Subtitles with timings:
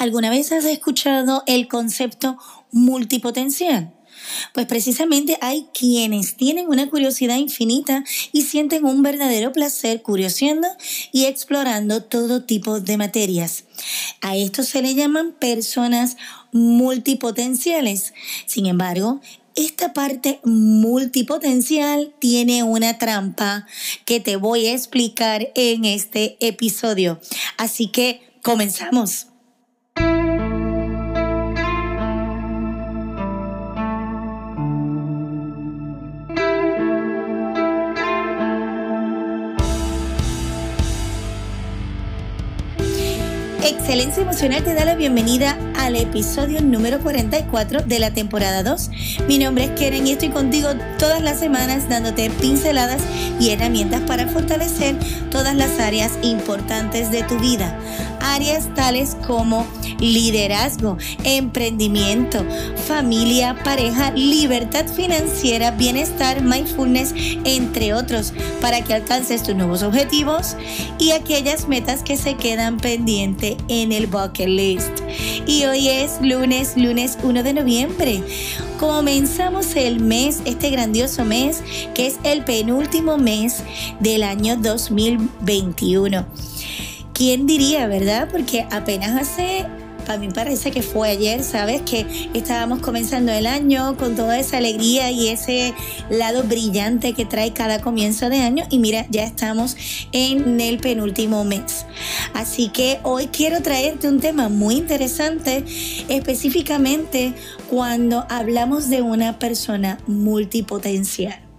[0.00, 2.38] ¿Alguna vez has escuchado el concepto
[2.72, 3.92] multipotencial?
[4.54, 8.02] Pues precisamente hay quienes tienen una curiosidad infinita
[8.32, 10.68] y sienten un verdadero placer curioseando
[11.12, 13.64] y explorando todo tipo de materias.
[14.22, 16.16] A esto se le llaman personas
[16.50, 18.14] multipotenciales.
[18.46, 19.20] Sin embargo,
[19.54, 23.66] esta parte multipotencial tiene una trampa
[24.06, 27.20] que te voy a explicar en este episodio.
[27.58, 29.26] Así que comenzamos.
[43.62, 48.90] Excelencia Emocional te da la bienvenida al episodio número 44 de la temporada 2.
[49.28, 53.02] Mi nombre es Keren y estoy contigo todas las semanas dándote pinceladas
[53.38, 54.96] y herramientas para fortalecer
[55.30, 57.78] todas las áreas importantes de tu vida.
[58.20, 59.66] Áreas tales como
[60.00, 62.44] liderazgo, emprendimiento,
[62.86, 70.56] familia, pareja, libertad financiera, bienestar, mindfulness, entre otros, para que alcances tus nuevos objetivos
[70.98, 75.00] y aquellas metas que se quedan pendientes en el bucket list.
[75.46, 78.22] Y hoy es lunes, lunes 1 de noviembre.
[78.78, 81.62] Comenzamos el mes, este grandioso mes,
[81.94, 83.62] que es el penúltimo mes
[84.00, 86.26] del año 2021.
[87.12, 88.28] ¿Quién diría, verdad?
[88.32, 89.66] Porque apenas hace
[90.10, 91.82] a mí parece que fue ayer, ¿sabes?
[91.82, 95.72] Que estábamos comenzando el año con toda esa alegría y ese
[96.10, 99.76] lado brillante que trae cada comienzo de año y mira, ya estamos
[100.12, 101.86] en el penúltimo mes.
[102.34, 105.64] Así que hoy quiero traerte un tema muy interesante,
[106.08, 107.32] específicamente
[107.68, 111.49] cuando hablamos de una persona multipotencial.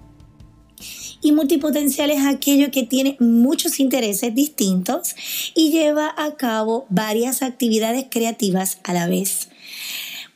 [1.22, 5.16] Y multipotencial es aquello que tiene muchos intereses distintos
[5.54, 9.50] y lleva a cabo varias actividades creativas a la vez.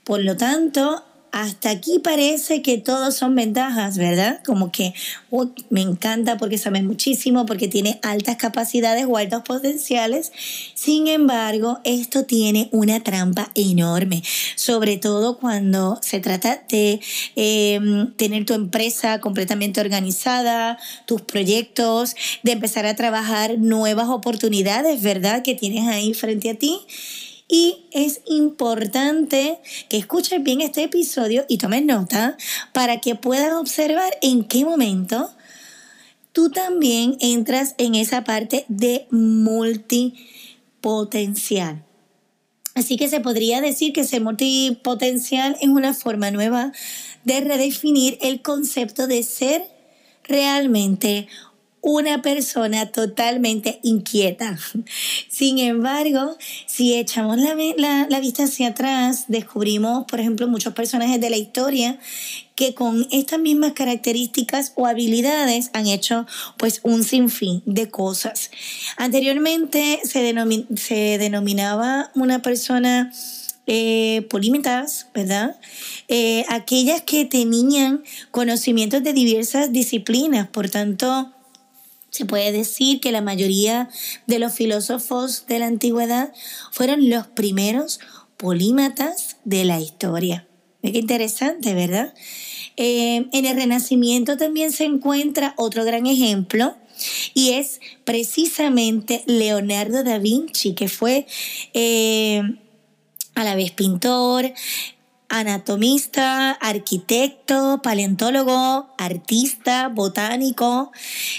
[0.03, 1.03] Por lo tanto,
[1.35, 4.39] hasta aquí parece que todos son ventajas, ¿verdad?
[4.45, 4.93] Como que
[5.69, 10.31] me encanta porque sabe muchísimo, porque tiene altas capacidades o altos potenciales.
[10.75, 14.23] Sin embargo, esto tiene una trampa enorme,
[14.55, 17.01] sobre todo cuando se trata de
[17.35, 25.43] em, tener tu empresa completamente organizada, tus proyectos, de empezar a trabajar nuevas oportunidades, ¿verdad?
[25.43, 26.79] Que tienes ahí frente a ti
[27.47, 32.37] y es importante que escuches bien este episodio y tomes nota
[32.73, 35.31] para que puedas observar en qué momento
[36.31, 41.83] tú también entras en esa parte de multipotencial.
[42.73, 46.73] Así que se podría decir que ser multipotencial es una forma nueva
[47.23, 49.63] de redefinir el concepto de ser
[50.23, 51.29] realmente
[51.85, 54.57] una persona totalmente inquieta.
[55.29, 56.35] Sin embargo,
[56.65, 61.99] si echamos la, la, vista hacia atrás, descubrimos, por ejemplo, muchos personajes de la historia
[62.55, 66.25] que con estas mismas características o habilidades han hecho
[66.57, 68.49] pues un sinfín de cosas.
[68.97, 70.33] Anteriormente se,
[70.77, 73.11] se denominaba una persona
[73.67, 74.27] eh,
[75.13, 75.57] ¿verdad?
[76.07, 81.34] Eh, aquellas que tenían conocimientos de diversas disciplinas, por tanto,
[82.15, 83.89] se puede decir que la mayoría
[84.25, 86.31] de los filósofos de la antigüedad
[86.71, 87.99] fueron los primeros
[88.37, 90.47] polímatas de la historia.
[90.81, 92.13] Qué interesante, ¿verdad?
[92.77, 96.77] Eh, en el Renacimiento también se encuentra otro gran ejemplo
[97.33, 101.27] y es precisamente Leonardo da Vinci, que fue
[101.73, 102.43] eh,
[103.33, 104.53] a la vez pintor,
[105.35, 110.93] anatomista, arquitecto, paleontólogo, artista, botánico,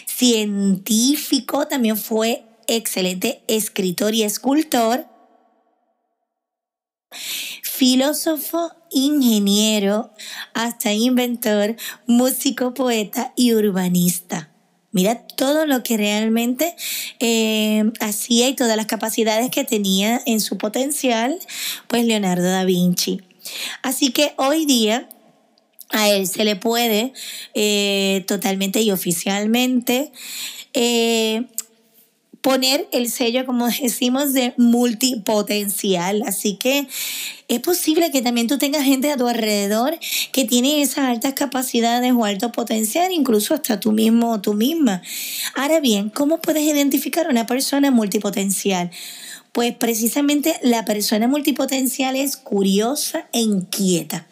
[0.07, 5.07] científico, también fue excelente escritor y escultor,
[7.63, 10.13] filósofo, ingeniero,
[10.53, 11.77] hasta inventor,
[12.07, 14.51] músico, poeta y urbanista.
[14.93, 16.75] Mira todo lo que realmente
[17.19, 21.39] eh, hacía y todas las capacidades que tenía en su potencial,
[21.89, 23.23] pues Leonardo da Vinci.
[23.83, 25.09] Así que hoy día
[25.91, 27.13] a él se le puede
[27.55, 30.13] eh, totalmente y oficialmente
[30.75, 31.47] eh,
[32.47, 36.23] poner el sello, como decimos, de multipotencial.
[36.27, 36.87] Así que
[37.49, 39.99] es posible que también tú tengas gente a tu alrededor
[40.33, 45.03] que tiene esas altas capacidades o alto potencial, incluso hasta tú mismo o tú misma.
[45.55, 48.91] Ahora bien, ¿cómo puedes identificar a una persona multipotencial?
[49.57, 54.27] Pues precisamente la persona multipotencial es curiosa e inquieta.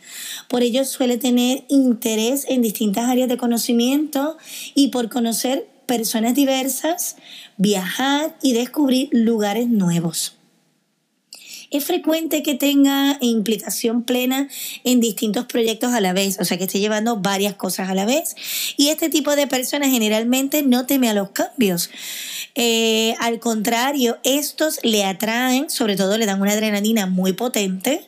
[0.48, 4.36] Por ello suele tener interés en distintas áreas de conocimiento
[4.74, 7.16] y por conocer personas diversas,
[7.56, 10.36] viajar y descubrir lugares nuevos.
[11.70, 14.48] Es frecuente que tenga implicación plena
[14.84, 18.04] en distintos proyectos a la vez, o sea que esté llevando varias cosas a la
[18.04, 18.34] vez.
[18.76, 21.90] Y este tipo de personas generalmente no teme a los cambios.
[22.54, 28.06] Eh, al contrario, estos le atraen, sobre todo le dan una adrenalina muy potente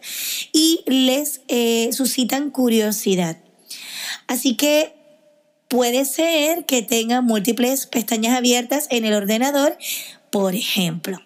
[0.52, 3.38] y les eh, suscitan curiosidad.
[4.28, 4.92] Así que
[5.68, 9.76] puede ser que tenga múltiples pestañas abiertas en el ordenador,
[10.30, 11.25] por ejemplo.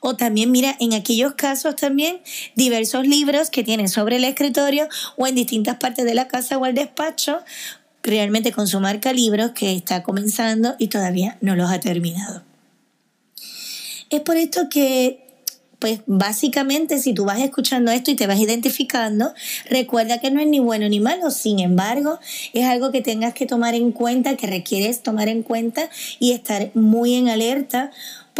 [0.00, 2.20] O también mira, en aquellos casos también
[2.54, 6.66] diversos libros que tienen sobre el escritorio o en distintas partes de la casa o
[6.66, 7.40] el despacho,
[8.02, 12.42] realmente con su marca libros que está comenzando y todavía no los ha terminado.
[14.08, 15.26] Es por esto que
[15.80, 19.32] pues básicamente si tú vas escuchando esto y te vas identificando,
[19.68, 22.20] recuerda que no es ni bueno ni malo, sin embargo,
[22.52, 25.88] es algo que tengas que tomar en cuenta, que requieres tomar en cuenta
[26.18, 27.90] y estar muy en alerta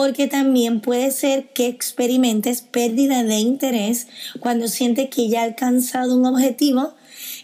[0.01, 4.07] porque también puede ser que experimentes pérdida de interés
[4.41, 6.95] cuando sientes que ya ha alcanzado un objetivo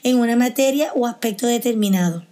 [0.03, 2.25] en una materia o aspecto determinado.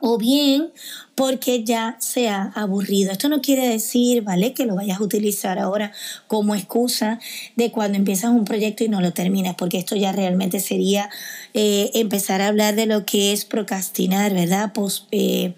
[0.00, 0.72] O bien
[1.14, 3.12] porque ya se ha aburrido.
[3.12, 4.52] Esto no quiere decir, ¿vale?
[4.52, 5.92] Que lo vayas a utilizar ahora
[6.26, 7.20] como excusa
[7.56, 11.10] de cuando empiezas un proyecto y no lo terminas, porque esto ya realmente sería
[11.52, 14.72] eh, empezar a hablar de lo que es procrastinar, ¿verdad?
[15.12, 15.54] Eh,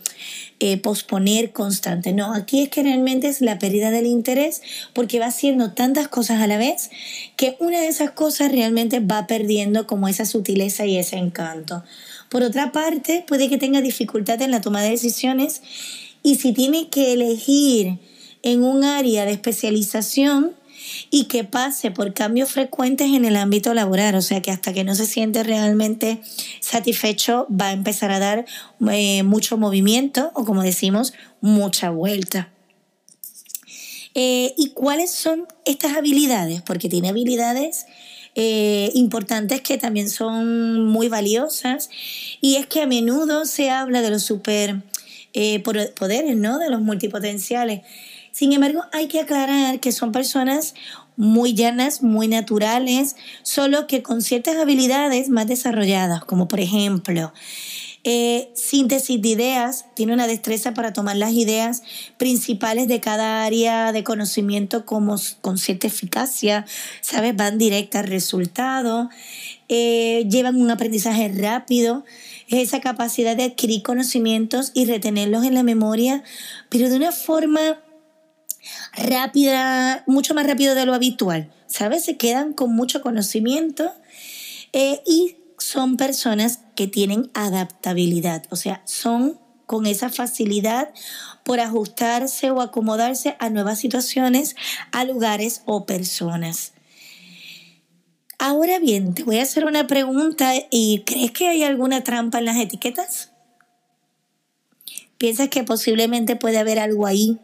[0.58, 2.14] eh, posponer constante.
[2.14, 4.62] No, aquí es que realmente es la pérdida del interés
[4.94, 6.90] porque va haciendo tantas cosas a la vez
[7.36, 11.84] que una de esas cosas realmente va perdiendo como esa sutileza y ese encanto.
[12.28, 15.62] Por otra parte, puede que tenga dificultad en la toma de decisiones
[16.22, 17.98] y si tiene que elegir
[18.42, 20.54] en un área de especialización
[21.10, 24.84] y que pase por cambios frecuentes en el ámbito laboral, o sea que hasta que
[24.84, 26.20] no se siente realmente
[26.60, 28.46] satisfecho va a empezar a dar
[28.90, 32.50] eh, mucho movimiento o como decimos, mucha vuelta.
[34.14, 36.62] Eh, ¿Y cuáles son estas habilidades?
[36.62, 37.86] Porque tiene habilidades
[38.38, 41.88] eh, importantes que también son muy valiosas
[42.42, 44.82] y es que a menudo se habla de los super
[45.32, 46.58] eh, poderes, ¿no?
[46.58, 47.80] De los multipotenciales.
[48.32, 50.74] Sin embargo, hay que aclarar que son personas
[51.16, 57.32] muy llanas, muy naturales, solo que con ciertas habilidades más desarrolladas, como por ejemplo
[58.08, 61.82] eh, síntesis de ideas, tiene una destreza para tomar las ideas
[62.18, 66.66] principales de cada área de conocimiento como, con cierta eficacia,
[67.00, 67.34] ¿sabes?
[67.34, 69.10] Van directa al resultado,
[69.68, 72.04] eh, llevan un aprendizaje rápido,
[72.46, 76.22] esa capacidad de adquirir conocimientos y retenerlos en la memoria,
[76.68, 77.80] pero de una forma
[78.96, 82.04] rápida, mucho más rápido de lo habitual, ¿sabes?
[82.04, 83.92] Se quedan con mucho conocimiento
[84.72, 90.90] eh, y son personas que tienen adaptabilidad, o sea, son con esa facilidad
[91.42, 94.54] por ajustarse o acomodarse a nuevas situaciones,
[94.92, 96.72] a lugares o personas.
[98.38, 102.44] Ahora bien, te voy a hacer una pregunta y ¿crees que hay alguna trampa en
[102.44, 103.32] las etiquetas?
[105.18, 107.38] ¿Piensas que posiblemente puede haber algo ahí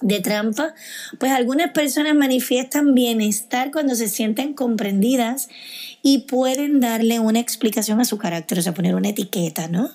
[0.00, 0.74] de trampa?
[1.20, 5.48] Pues algunas personas manifiestan bienestar cuando se sienten comprendidas
[6.02, 9.90] y pueden darle una explicación a su carácter, o sea, poner una etiqueta, ¿no?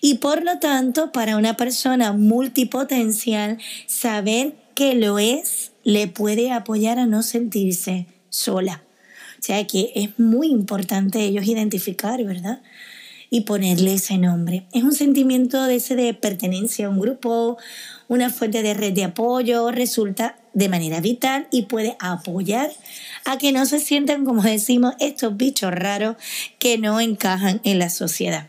[0.00, 6.98] Y por lo tanto, para una persona multipotencial, saber que lo es le puede apoyar
[6.98, 8.82] a no sentirse sola.
[9.38, 12.62] O sea que es muy importante ellos identificar, ¿verdad?
[13.28, 14.66] Y ponerle ese nombre.
[14.72, 17.58] Es un sentimiento de ese de pertenencia a un grupo,
[18.06, 22.70] una fuente de red de apoyo, resulta de manera vital y puede apoyar
[23.24, 26.16] a que no se sientan, como decimos, estos bichos raros
[26.58, 28.48] que no encajan en la sociedad.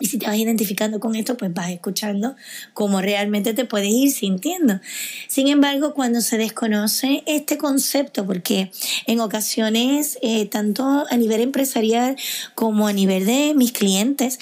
[0.00, 2.36] Y si te vas identificando con esto, pues vas escuchando
[2.72, 4.80] cómo realmente te puedes ir sintiendo.
[5.26, 8.70] Sin embargo, cuando se desconoce este concepto, porque
[9.06, 12.16] en ocasiones, eh, tanto a nivel empresarial
[12.54, 14.38] como a nivel de mis clientes,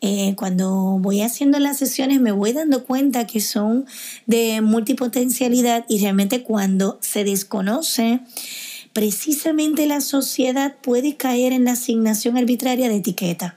[0.00, 3.86] eh, cuando voy haciendo las sesiones me voy dando cuenta que son
[4.26, 8.20] de multipotencialidad y realmente cuando se desconoce,
[8.92, 13.56] precisamente la sociedad puede caer en la asignación arbitraria de etiqueta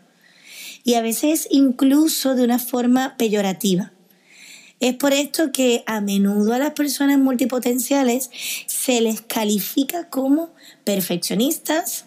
[0.83, 3.91] y a veces incluso de una forma peyorativa.
[4.79, 8.29] Es por esto que a menudo a las personas multipotenciales
[8.65, 10.53] se les califica como
[10.85, 12.05] perfeccionistas,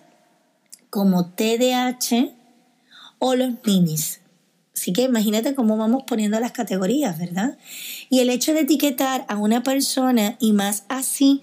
[0.88, 2.30] como TDAH
[3.18, 4.20] o los minis.
[4.74, 7.58] Así que imagínate cómo vamos poniendo las categorías, ¿verdad?
[8.08, 11.40] Y el hecho de etiquetar a una persona y más así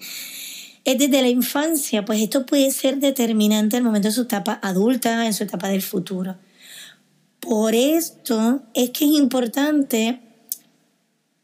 [0.84, 5.24] es desde la infancia, pues esto puede ser determinante el momento de su etapa adulta,
[5.26, 6.36] en su etapa del futuro.
[7.40, 10.20] Por esto es que es importante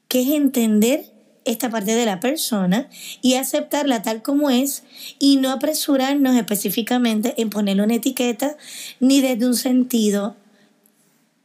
[0.08, 1.12] que es entender
[1.46, 2.88] esta parte de la persona
[3.22, 4.82] y aceptarla tal como es
[5.18, 8.56] y no apresurarnos específicamente en ponerle una etiqueta
[9.00, 10.36] ni desde un sentido,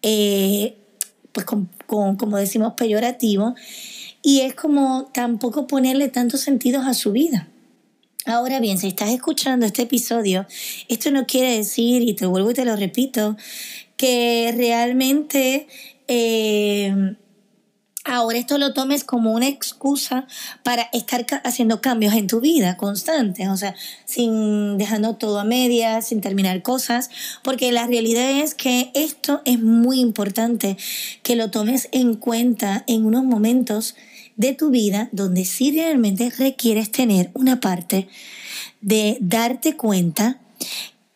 [0.01, 0.75] eh,
[1.31, 3.55] pues como decimos, peyorativo.
[4.23, 7.47] Y es como tampoco ponerle tantos sentidos a su vida.
[8.25, 10.45] Ahora bien, si estás escuchando este episodio,
[10.89, 13.35] esto no quiere decir, y te vuelvo y te lo repito,
[14.01, 15.67] que realmente
[16.07, 17.15] eh,
[18.03, 20.25] ahora esto lo tomes como una excusa
[20.63, 26.07] para estar haciendo cambios en tu vida constantes, o sea, sin dejando todo a medias,
[26.07, 27.11] sin terminar cosas,
[27.43, 30.77] porque la realidad es que esto es muy importante
[31.21, 33.95] que lo tomes en cuenta en unos momentos
[34.35, 38.07] de tu vida donde sí realmente requieres tener una parte
[38.81, 40.40] de darte cuenta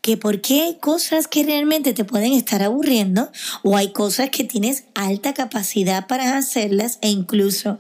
[0.06, 3.32] que porque hay cosas que realmente te pueden estar aburriendo
[3.64, 7.80] o hay cosas que tienes alta capacidad para hacerlas e incluso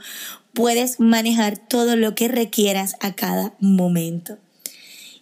[0.51, 4.39] puedes manejar todo lo que requieras a cada momento.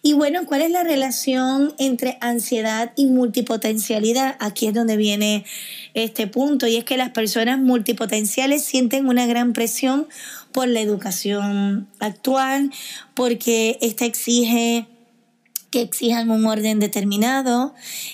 [0.01, 4.38] Y bueno, ¿cuál es la relación entre ansiedad y multipotencialidad?
[4.39, 5.43] Aquí es donde viene
[5.93, 10.07] este punto y es que las personas multipotenciales sienten una gran presión
[10.53, 12.72] por la educación actual,
[13.13, 14.88] porque esta exige
[15.74, 17.74] que exijan un orden determinado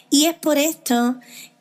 [0.09, 1.19] y es por esto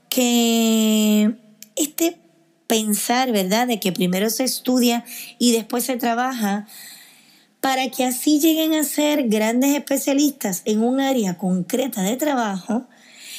[0.08, 1.34] que
[1.74, 2.20] este
[2.68, 5.04] pensar, ¿verdad?, de que primero se estudia
[5.40, 6.68] y después se trabaja,
[7.60, 12.86] para que así lleguen a ser grandes especialistas en un área concreta de trabajo,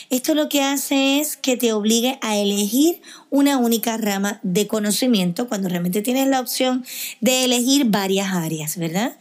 [0.10, 5.48] esto lo que hace es que te obligue a elegir una única rama de conocimiento
[5.48, 6.84] cuando realmente tienes la opción
[7.22, 9.18] de elegir varias áreas, ¿verdad?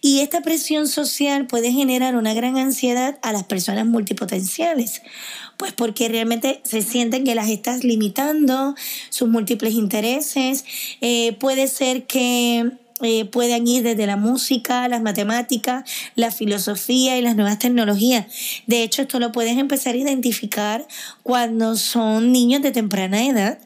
[0.00, 5.02] Y esta presión social puede generar una gran ansiedad a las personas multipotenciales,
[5.58, 8.74] pues porque realmente se sienten que las estás limitando,
[9.10, 10.64] sus múltiples intereses.
[11.02, 12.72] Eh, puede ser que
[13.02, 18.26] eh, puedan ir desde la música, las matemáticas, la filosofía y las nuevas tecnologías.
[18.66, 20.86] De hecho, esto lo puedes empezar a identificar
[21.22, 23.58] cuando son niños de temprana edad,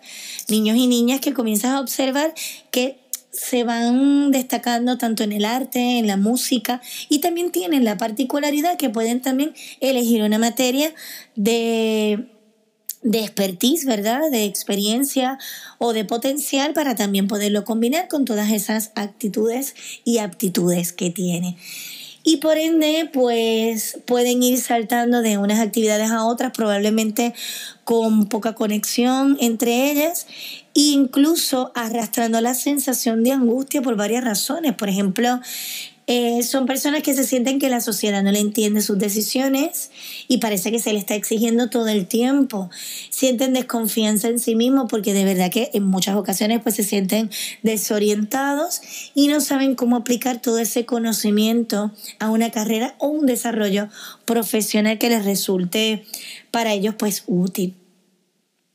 [0.48, 2.34] niños y niñas que comienzas a observar
[2.70, 2.98] que
[3.36, 8.76] se van destacando tanto en el arte, en la música y también tienen la particularidad
[8.76, 10.92] que pueden también elegir una materia
[11.34, 12.26] de
[13.06, 14.30] de expertise, ¿verdad?
[14.30, 15.38] De experiencia
[15.78, 21.56] o de potencial para también poderlo combinar con todas esas actitudes y aptitudes que tiene.
[22.24, 27.32] Y por ende, pues pueden ir saltando de unas actividades a otras, probablemente
[27.84, 30.26] con poca conexión entre ellas,
[30.74, 34.74] e incluso arrastrando la sensación de angustia por varias razones.
[34.74, 35.40] Por ejemplo,
[36.08, 39.90] eh, son personas que se sienten que la sociedad no le entiende sus decisiones
[40.28, 42.70] y parece que se le está exigiendo todo el tiempo.
[43.10, 47.30] Sienten desconfianza en sí mismos porque de verdad que en muchas ocasiones pues se sienten
[47.62, 48.80] desorientados
[49.16, 53.88] y no saben cómo aplicar todo ese conocimiento a una carrera o un desarrollo
[54.26, 56.04] profesional que les resulte
[56.52, 57.74] para ellos pues útil.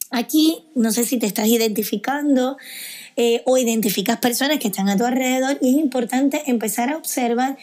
[0.09, 2.57] Aquí no sé si te estás identificando
[3.23, 7.55] eh, o identificas personas que están a tu alrededor y es importante empezar a observar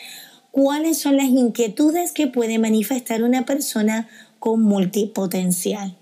[0.52, 4.06] cuáles son las inquietudes que puede manifestar una persona
[4.38, 5.96] con multipotencial.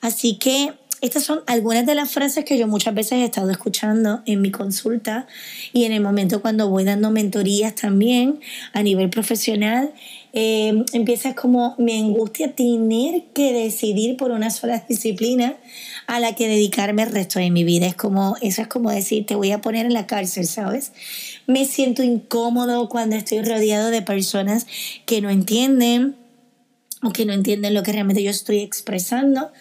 [0.00, 4.22] Así que estas son algunas de las frases que yo muchas veces he estado escuchando
[4.26, 5.28] en mi consulta
[5.72, 8.40] y en el momento cuando voy dando mentorías también
[8.72, 9.92] a nivel profesional.
[10.34, 15.56] Eh, empiezas como me angustia tener que decidir por una sola disciplina
[16.06, 17.86] a la que dedicarme el resto de mi vida.
[17.86, 20.92] Es como, eso es como decir, te voy a poner en la cárcel, ¿sabes?
[21.46, 24.66] Me siento incómodo cuando estoy rodeado de personas
[25.04, 26.16] que no entienden
[27.02, 29.52] o que no entienden lo que realmente yo estoy expresando.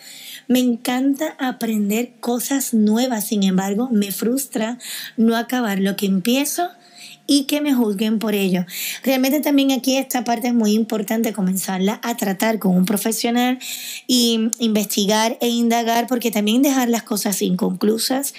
[0.51, 4.77] Me encanta aprender cosas nuevas, sin embargo, me frustra
[5.15, 6.67] no acabar lo que empiezo
[7.25, 8.65] y que me juzguen por ello.
[9.01, 13.59] Realmente también aquí esta parte es muy importante comenzarla a tratar con un profesional
[14.07, 18.33] y investigar e indagar porque también dejar las cosas inconclusas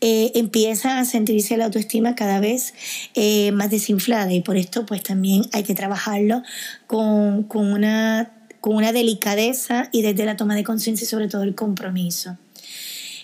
[0.00, 2.72] eh, empieza a sentirse la autoestima cada vez
[3.14, 6.42] eh, más desinflada y por esto pues también hay que trabajarlo
[6.86, 11.54] con, una con una delicadeza y desde la toma de conciencia y sobre todo el
[11.54, 12.36] compromiso.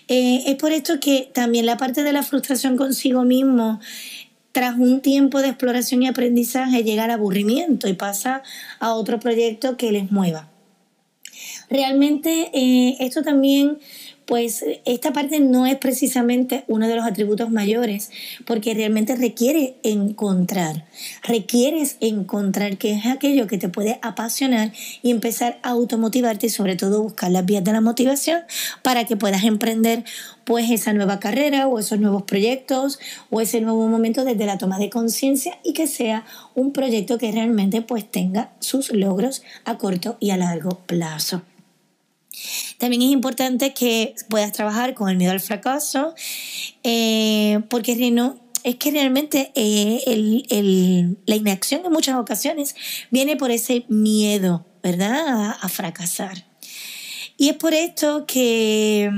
[0.07, 3.79] Eh, es por esto que también la parte de la frustración consigo mismo
[4.53, 8.41] tras un tiempo de exploración y aprendizaje llega al aburrimiento y pasa
[8.79, 10.49] a otro proyecto que les mueva.
[11.69, 13.77] Realmente eh, esto también
[14.27, 18.11] pues esta parte no es precisamente uno de los atributos mayores,
[18.45, 20.85] porque realmente requiere encontrar,
[21.23, 26.75] requieres encontrar qué es aquello que te puede apasionar y empezar a automotivarte y sobre
[26.75, 28.41] todo buscar las vías de la motivación
[28.83, 30.03] para que puedas emprender
[30.43, 34.77] pues esa nueva carrera o esos nuevos proyectos o ese nuevo momento desde la toma
[34.77, 40.17] de conciencia y que sea un proyecto que realmente pues tenga sus logros a corto
[40.19, 41.43] y a largo plazo.
[42.77, 46.13] También es importante que puedas trabajar con el miedo al fracaso,
[46.83, 47.93] eh, porque
[48.63, 52.75] es que realmente eh, la inacción en muchas ocasiones
[53.11, 55.55] viene por ese miedo, ¿verdad?
[55.59, 56.45] a fracasar.
[57.37, 59.11] Y es por esto que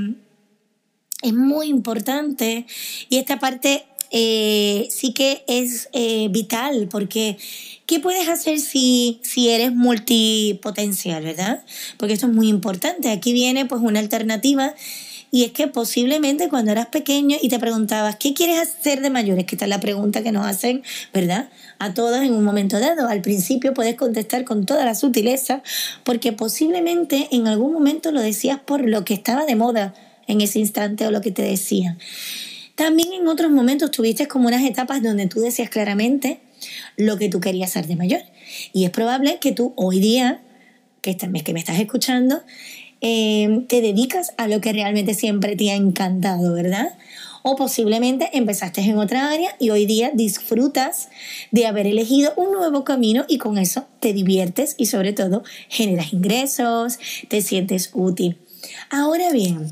[1.22, 2.66] es muy importante
[3.08, 7.36] y esta parte eh, sí que es eh, vital porque
[7.86, 11.64] ¿qué puedes hacer si, si eres multipotencial, verdad?
[11.96, 13.10] Porque esto es muy importante.
[13.10, 14.74] Aquí viene pues una alternativa
[15.32, 19.38] y es que posiblemente cuando eras pequeño y te preguntabas, ¿qué quieres hacer de mayor?
[19.38, 20.82] Es que esta es la pregunta que nos hacen,
[21.14, 21.48] ¿verdad?
[21.78, 23.06] A todos en un momento dado.
[23.08, 25.62] Al principio puedes contestar con toda la sutileza
[26.02, 29.94] porque posiblemente en algún momento lo decías por lo que estaba de moda
[30.26, 31.98] en ese instante o lo que te decían.
[32.80, 36.40] También en otros momentos tuviste como unas etapas donde tú decías claramente
[36.96, 38.22] lo que tú querías ser de mayor.
[38.72, 40.40] Y es probable que tú hoy día,
[41.02, 42.42] que, que me estás escuchando,
[43.02, 46.94] eh, te dedicas a lo que realmente siempre te ha encantado, ¿verdad?
[47.42, 51.10] O posiblemente empezaste en otra área y hoy día disfrutas
[51.50, 56.14] de haber elegido un nuevo camino y con eso te diviertes y sobre todo generas
[56.14, 58.38] ingresos, te sientes útil.
[58.88, 59.68] Ahora bien,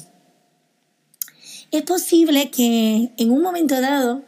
[1.71, 4.23] es posible que en un momento dado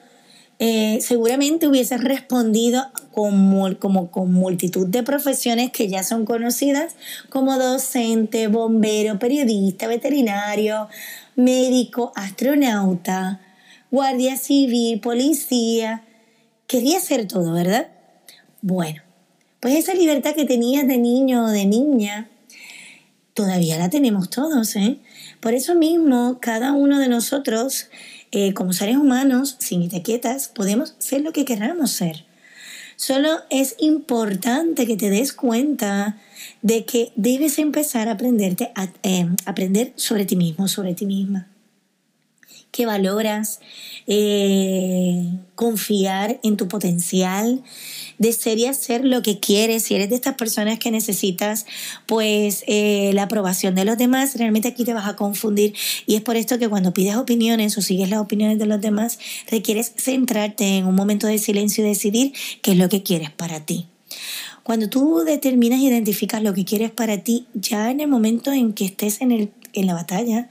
[0.62, 6.96] eh, seguramente hubieses respondido con, como con multitud de profesiones que ya son conocidas
[7.30, 10.88] como docente, bombero, periodista, veterinario,
[11.34, 13.40] médico, astronauta,
[13.90, 16.04] guardia civil, policía.
[16.66, 17.88] Quería ser todo, ¿verdad?
[18.60, 19.00] Bueno,
[19.60, 22.28] pues esa libertad que tenías de niño o de niña,
[23.34, 24.98] todavía la tenemos todos, ¿eh?
[25.40, 27.88] Por eso mismo, cada uno de nosotros,
[28.32, 32.24] eh, como seres humanos, sin etiquetas, podemos ser lo que queramos ser.
[32.96, 36.18] Solo es importante que te des cuenta
[36.60, 41.48] de que debes empezar a, aprenderte a eh, aprender sobre ti mismo, sobre ti misma
[42.70, 43.60] que valoras,
[44.06, 47.62] eh, confiar en tu potencial,
[48.18, 51.66] desear hacer lo que quieres, si eres de estas personas que necesitas
[52.06, 55.74] pues eh, la aprobación de los demás, realmente aquí te vas a confundir.
[56.06, 59.18] Y es por esto que cuando pides opiniones o sigues las opiniones de los demás,
[59.50, 63.60] requieres centrarte en un momento de silencio y decidir qué es lo que quieres para
[63.64, 63.86] ti.
[64.62, 68.84] Cuando tú determinas identificas lo que quieres para ti, ya en el momento en que
[68.84, 70.48] estés en, el, en la batalla,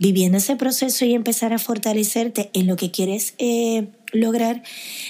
[0.00, 4.62] viviendo ese proceso y empezar a fortalecerte en lo que quieres eh, lograr,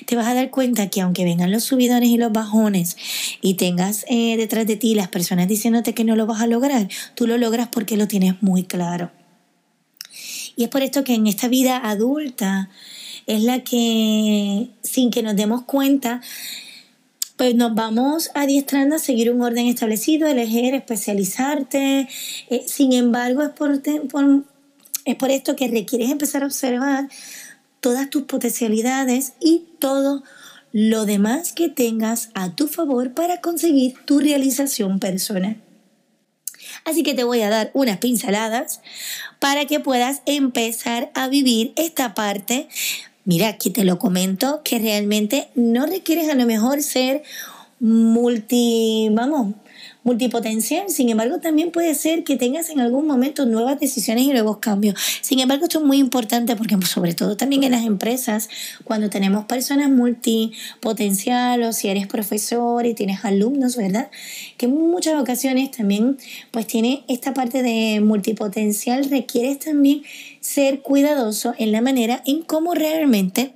[0.05, 2.97] te vas a dar cuenta que aunque vengan los subidones y los bajones
[3.41, 6.89] y tengas eh, detrás de ti las personas diciéndote que no lo vas a lograr,
[7.15, 9.13] tú lo logras porque lo tienes muy claro.
[10.57, 12.69] Y es por esto que en esta vida adulta
[13.27, 16.21] es la que, sin que nos demos cuenta,
[17.37, 22.09] pues nos vamos adiestrando a seguir un orden establecido, elegir, especializarte.
[22.51, 24.45] Eh, sin embargo, es por, por,
[25.05, 27.09] es por esto que requieres empezar a observar
[27.81, 30.23] todas tus potencialidades y todo
[30.73, 35.57] lo demás que tengas a tu favor para conseguir tu realización personal.
[36.85, 38.81] Así que te voy a dar unas pinceladas
[39.39, 42.69] para que puedas empezar a vivir esta parte.
[43.25, 47.23] Mira, aquí te lo comento que realmente no requieres a lo mejor ser
[47.81, 49.55] multi, vamos,
[50.03, 50.89] multipotencial.
[50.89, 54.95] Sin embargo, también puede ser que tengas en algún momento nuevas decisiones y nuevos cambios.
[55.21, 58.49] Sin embargo, esto es muy importante porque sobre todo también en las empresas,
[58.85, 64.11] cuando tenemos personas multipotencial o si eres profesor y tienes alumnos, ¿verdad?
[64.57, 66.19] Que en muchas ocasiones también
[66.51, 70.03] pues tiene esta parte de multipotencial, requieres también
[70.41, 73.53] ser cuidadoso en la manera en cómo realmente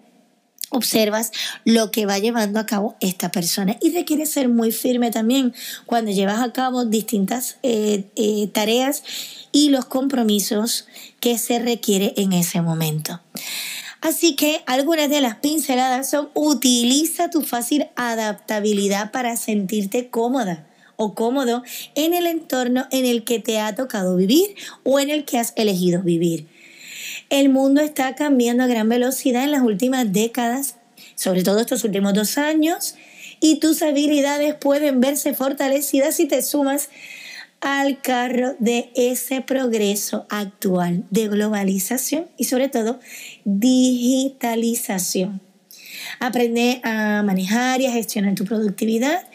[0.71, 1.31] observas
[1.65, 5.55] lo que va llevando a cabo esta persona y requiere ser muy firme también
[5.87, 9.03] cuando llevas a cabo distintas eh, eh, tareas
[9.53, 10.87] y los compromisos
[11.21, 13.21] que se requiere en ese momento.
[14.01, 21.15] Así que algunas de las pinceladas son utiliza tu fácil adaptabilidad para sentirte cómoda o
[21.15, 21.63] cómodo
[21.95, 25.53] en el entorno en el que te ha tocado vivir o en el que has
[25.57, 26.49] elegido vivir.
[27.31, 30.77] El mundo está cambiando a gran velocidad en las últimas décadas,
[31.15, 32.95] sobre todo estos últimos dos años,
[33.41, 36.89] y tus habilidades pueden verse fortalecidas si te sumas
[37.61, 43.01] al carro de ese progreso actual de globalización y sobre todo
[43.45, 45.41] digitalización.
[46.21, 49.27] Aprende a manejar y a gestionar tu productividad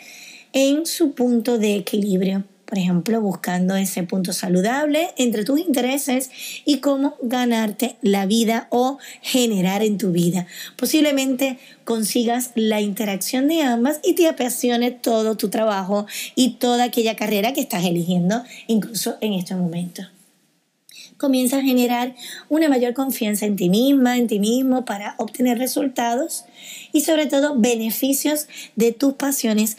[0.53, 6.29] en su punto de equilibrio por ejemplo, buscando ese punto saludable entre tus intereses
[6.65, 10.45] y cómo ganarte la vida o generar en tu vida.
[10.75, 16.05] Posiblemente consigas la interacción de ambas y te apasione todo tu trabajo
[16.35, 20.03] y toda aquella carrera que estás eligiendo, incluso en este momento
[21.17, 22.15] comienza a generar
[22.47, 26.45] una mayor confianza en ti misma, en ti mismo, para obtener resultados
[26.93, 29.75] y sobre todo beneficios de tus pasiones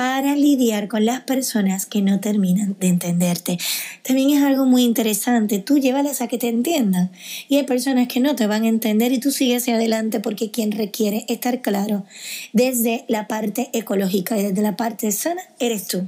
[0.00, 3.58] para lidiar con las personas que no terminan de entenderte.
[4.02, 7.10] También es algo muy interesante, tú llévales a que te entiendan.
[7.50, 10.50] Y hay personas que no te van a entender y tú sigues hacia adelante porque
[10.50, 12.06] quien requiere estar claro
[12.54, 16.06] desde la parte ecológica y desde la parte sana eres tú.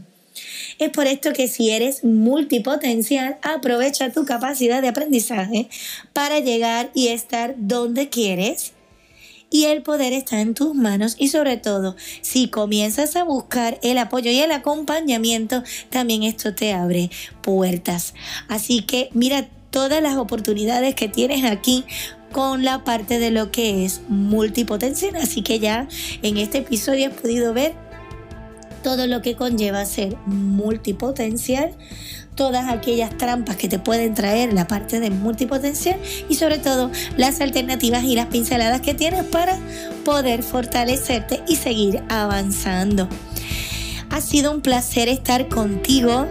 [0.78, 5.68] Es por esto que si eres multipotencial, aprovecha tu capacidad de aprendizaje
[6.14, 8.72] para llegar y estar donde quieres
[9.52, 13.98] y el poder está en tus manos y sobre todo si comienzas a buscar el
[13.98, 17.10] apoyo y el acompañamiento, también esto te abre
[17.42, 18.14] puertas.
[18.48, 21.84] Así que mira todas las oportunidades que tienes aquí
[22.32, 25.16] con la parte de lo que es multipotencial.
[25.16, 25.86] Así que ya
[26.22, 27.74] en este episodio has podido ver
[28.82, 31.72] todo lo que conlleva ser multipotencial
[32.34, 37.40] todas aquellas trampas que te pueden traer la parte de multipotencial y sobre todo las
[37.40, 39.58] alternativas y las pinceladas que tienes para
[40.04, 43.08] poder fortalecerte y seguir avanzando.
[44.10, 46.26] Ha sido un placer estar contigo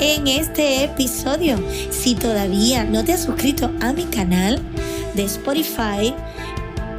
[0.00, 1.58] en este episodio.
[1.90, 4.60] Si todavía no te has suscrito a mi canal
[5.14, 6.14] de Spotify,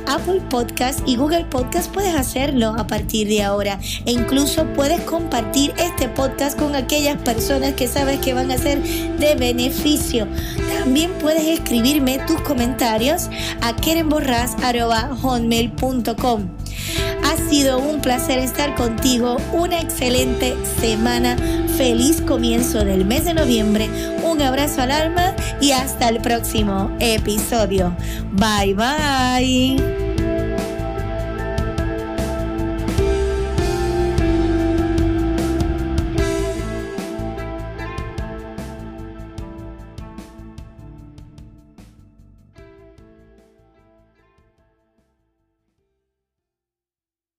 [0.10, 5.72] Apple Podcast y Google Podcast puedes hacerlo a partir de ahora e incluso puedes compartir
[5.78, 10.28] este podcast con aquellas personas que sabes que van a ser de beneficio.
[10.80, 13.30] También puedes escribirme tus comentarios
[13.62, 16.50] a kerenborras.com.
[17.24, 21.38] Ha sido un placer estar contigo, una excelente semana,
[21.78, 23.88] feliz comienzo del mes de noviembre,
[24.24, 27.96] un abrazo al alma y hasta el próximo episodio.
[28.34, 29.99] Bye bye.